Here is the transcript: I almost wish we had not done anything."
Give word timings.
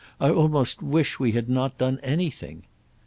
I 0.19 0.31
almost 0.31 0.81
wish 0.81 1.19
we 1.19 1.33
had 1.33 1.47
not 1.47 1.77
done 1.77 1.99
anything." 2.01 2.63